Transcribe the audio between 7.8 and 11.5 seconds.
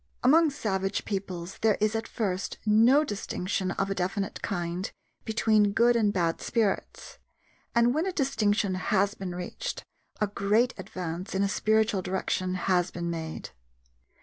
when a distinction has been reached, a great advance in a